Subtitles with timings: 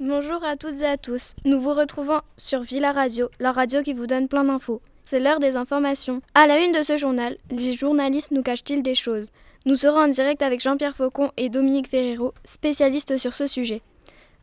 [0.00, 1.34] à toutes et à tous.
[1.44, 4.80] Nous vous retrouvons sur Villa Radio, la radio qui vous donne plein d'infos.
[5.04, 6.20] C'est l'heure des informations.
[6.34, 9.30] À la une de ce journal, les journalistes nous cachent-ils des choses?
[9.66, 13.82] Nous serons en direct avec Jean-Pierre Faucon et Dominique Ferrero, spécialistes sur ce sujet.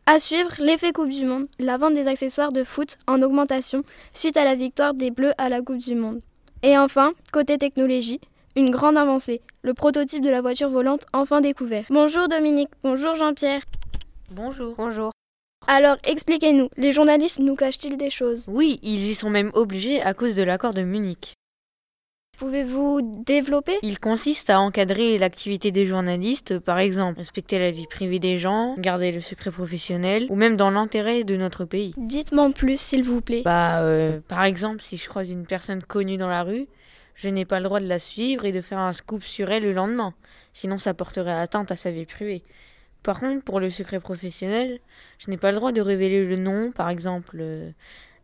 [0.06, 3.84] À suivre, l'effet Coupe du Monde, la vente des accessoires de foot en augmentation
[4.14, 6.20] suite à la victoire des Bleus à la Coupe du Monde.
[6.62, 8.20] Et enfin, côté technologie,
[8.56, 11.84] une grande avancée, le prototype de la voiture volante enfin découvert.
[11.88, 13.62] Bonjour Dominique, bonjour Jean-Pierre.
[14.30, 14.74] Bonjour.
[14.76, 15.12] Bonjour.
[15.66, 18.48] Alors expliquez-nous, les journalistes nous cachent-ils des choses?
[18.50, 21.34] Oui, ils y sont même obligés à cause de l'accord de Munich.
[22.38, 23.78] Pouvez-vous développer?
[23.82, 28.74] Il consiste à encadrer l'activité des journalistes, par exemple respecter la vie privée des gens,
[28.78, 31.92] garder le secret professionnel, ou même dans l'intérêt de notre pays.
[31.96, 33.42] Dites-moi plus s'il vous plaît.
[33.44, 36.66] Bah, euh, par exemple, si je croise une personne connue dans la rue,
[37.14, 39.62] je n'ai pas le droit de la suivre et de faire un scoop sur elle
[39.62, 40.14] le lendemain,
[40.52, 42.42] sinon ça porterait atteinte à sa vie privée.
[43.02, 44.80] Par contre, pour le secret professionnel,
[45.18, 47.70] je n'ai pas le droit de révéler le nom, par exemple, euh,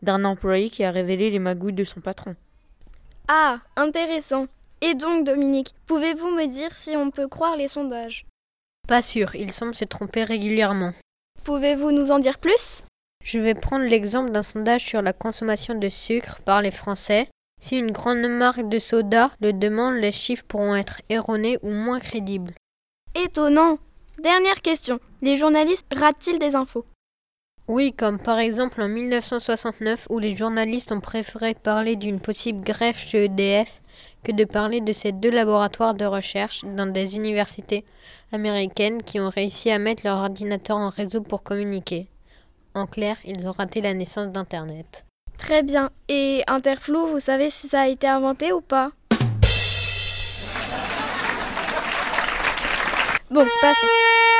[0.02, 2.36] d'un employé qui a révélé les magouilles de son patron.
[3.26, 4.46] Ah, intéressant.
[4.80, 8.24] Et donc, Dominique, pouvez-vous me dire si on peut croire les sondages?
[8.86, 10.92] Pas sûr, ils semblent se tromper régulièrement.
[11.44, 12.84] Pouvez-vous nous en dire plus?
[13.24, 17.28] Je vais prendre l'exemple d'un sondage sur la consommation de sucre par les Français.
[17.60, 21.98] Si une grande marque de soda le demande, les chiffres pourront être erronés ou moins
[21.98, 22.54] crédibles.
[23.14, 23.78] Étonnant.
[24.18, 24.98] Dernière question.
[25.22, 26.84] Les journalistes ratent-ils des infos?
[27.68, 32.96] Oui, comme par exemple en 1969 où les journalistes ont préféré parler d'une possible grève
[32.96, 33.80] chez EDF
[34.24, 37.84] que de parler de ces deux laboratoires de recherche dans des universités
[38.32, 42.08] américaines qui ont réussi à mettre leur ordinateur en réseau pour communiquer.
[42.74, 45.04] En clair, ils ont raté la naissance d'Internet.
[45.36, 45.90] Très bien.
[46.08, 48.90] Et Interflou, vous savez si ça a été inventé ou pas?
[53.30, 53.86] Bon, passons.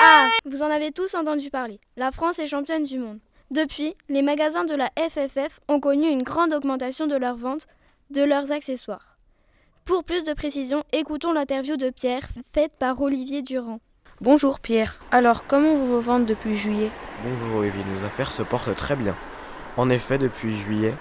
[0.03, 1.79] Ah, vous en avez tous entendu parler.
[1.99, 3.19] La France est championne du monde.
[3.51, 7.67] Depuis, les magasins de la FFF ont connu une grande augmentation de leurs ventes
[8.11, 9.19] de leurs accessoires.
[9.85, 13.81] Pour plus de précision, écoutons l'interview de Pierre faite par Olivier Durand.
[14.23, 14.99] Bonjour Pierre.
[15.11, 16.91] Alors, comment vous vous vendez depuis juillet?
[17.23, 19.15] Bonjour Olivier, nos affaires se portent très bien.
[19.77, 20.95] En effet, depuis juillet,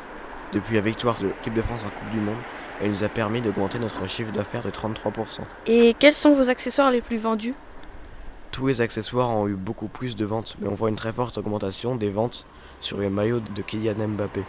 [0.51, 2.35] depuis la victoire de l'équipe de France en Coupe du Monde,
[2.81, 5.39] elle nous a permis d'augmenter notre chiffre d'affaires de 33%.
[5.67, 7.55] Et quels sont vos accessoires les plus vendus?
[8.51, 11.37] Tous les accessoires ont eu beaucoup plus de ventes, mais on voit une très forte
[11.37, 12.45] augmentation des ventes
[12.79, 14.43] sur les maillots de Kylian Mbappé.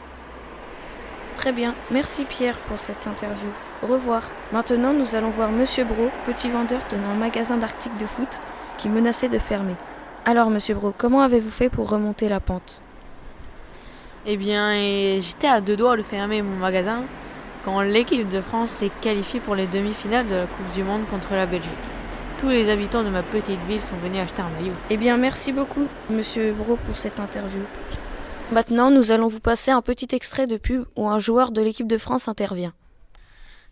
[1.35, 3.49] Très bien, merci Pierre pour cette interview.
[3.83, 4.23] Au revoir.
[4.51, 8.29] Maintenant, nous allons voir Monsieur Bro, petit vendeur d'un magasin d'articles de foot,
[8.77, 9.75] qui menaçait de fermer.
[10.25, 12.81] Alors, Monsieur Bro, comment avez-vous fait pour remonter la pente?
[14.27, 14.75] Eh bien,
[15.21, 17.03] j'étais à deux doigts de fermer mon magasin
[17.65, 21.35] quand l'équipe de France s'est qualifiée pour les demi-finales de la Coupe du Monde contre
[21.35, 21.71] la Belgique.
[22.39, 24.75] Tous les habitants de ma petite ville sont venus acheter un maillot.
[24.91, 27.63] Eh bien, merci beaucoup, Monsieur Bro, pour cette interview.
[28.53, 31.89] Maintenant, nous allons vous passer un petit extrait de pub où un joueur de l'équipe
[31.89, 32.75] de France intervient.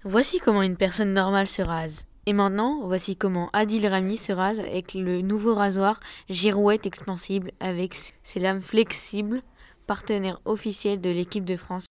[0.02, 2.06] Voici comment une personne normale se rase.
[2.26, 7.94] Et maintenant, voici comment Adil Rami se rase avec le nouveau rasoir Girouette expansible avec
[8.24, 9.42] ses lames flexibles,
[9.86, 11.86] partenaire officiel de l'équipe de France.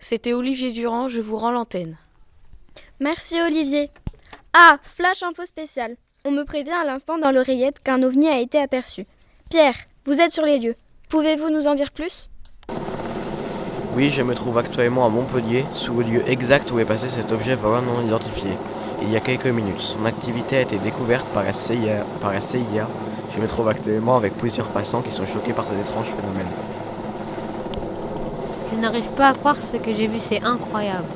[0.00, 1.96] C'était Olivier Durand, je vous rends l'antenne.
[2.98, 3.90] Merci Olivier.
[4.54, 5.96] Ah, flash info spécial.
[6.26, 9.06] On me prévient à l'instant dans l'oreillette qu'un ovni a été aperçu.
[9.48, 10.76] Pierre, vous êtes sur les lieux.
[11.08, 12.28] Pouvez-vous nous en dire plus?
[13.96, 17.32] Oui, je me trouve actuellement à Montpellier, sous le lieu exact où est passé cet
[17.32, 18.50] objet volant non identifié.
[19.00, 22.04] Il y a quelques minutes, son activité a été découverte par la CIA.
[22.20, 22.88] Par la CIA.
[23.34, 26.48] Je me trouve actuellement avec plusieurs passants qui sont choqués par cet étrange phénomène.
[28.70, 31.08] Je n'arrive pas à croire ce que j'ai vu, c'est incroyable.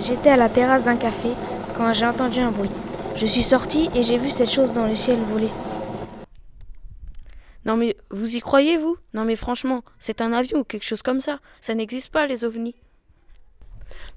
[0.00, 1.30] J'étais à la terrasse d'un café
[1.76, 2.70] quand j'ai entendu un bruit.
[3.16, 5.50] Je suis sorti et j'ai vu cette chose dans le ciel voler.
[7.64, 8.96] Non mais vous y croyez vous?
[9.12, 11.40] Non mais franchement, c'est un avion ou quelque chose comme ça.
[11.60, 12.76] Ça n'existe pas les ovnis.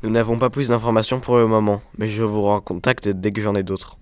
[0.04, 3.42] Nous n'avons pas plus d'informations pour le moment, mais je vous rends contact dès que
[3.42, 3.98] j'en ai d'autres.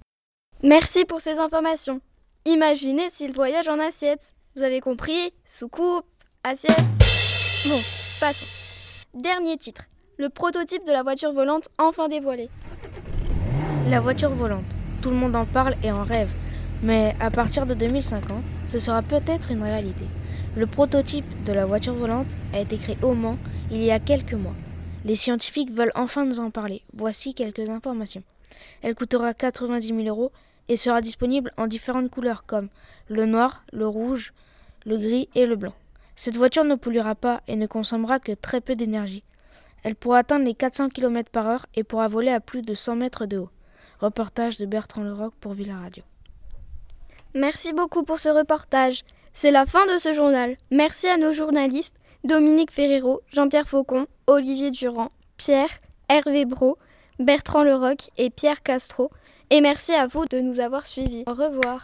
[0.63, 2.01] Merci pour ces informations.
[2.45, 4.33] Imaginez s'il voyage en assiette.
[4.55, 5.33] Vous avez compris?
[5.45, 6.05] Soucoupe,
[6.43, 6.77] assiette.
[7.65, 7.79] Bon,
[8.19, 8.45] passons.
[9.13, 9.83] Dernier titre.
[10.19, 12.50] Le prototype de la voiture volante enfin dévoilé.
[13.89, 14.66] La voiture volante.
[15.01, 16.27] Tout le monde en parle et en rêve.
[16.83, 20.04] Mais à partir de 2050, ce sera peut-être une réalité.
[20.57, 23.38] Le prototype de la voiture volante a été créé au Mans
[23.71, 24.56] il y a quelques mois.
[25.06, 26.81] Les scientifiques veulent enfin nous en parler.
[26.94, 28.24] Voici quelques informations.
[28.81, 30.33] Elle coûtera 90 000 euros
[30.68, 32.68] et sera disponible en différentes couleurs comme
[33.07, 34.33] le noir, le rouge,
[34.86, 35.75] le gris et le blanc.
[36.18, 39.24] Cette voiture ne polluera pas et ne consommera que très peu d'énergie.
[39.83, 42.95] Elle pourra atteindre les 400 km par heure et pourra voler à plus de 100
[42.95, 43.49] mètres de haut.
[43.99, 46.03] Reportage de Bertrand Leroc pour Villa Radio.
[47.33, 49.03] Merci beaucoup pour ce reportage.
[49.33, 50.57] C'est la fin de ce journal.
[50.71, 55.69] Merci à nos journalistes Dominique Ferrero, Jean-Pierre Faucon, Olivier Durand, Pierre,
[56.09, 56.77] Hervé Bro,
[57.19, 59.09] Bertrand Leroc et Pierre Castro.
[59.49, 61.23] Et merci à vous de nous avoir suivis.
[61.27, 61.81] Au revoir.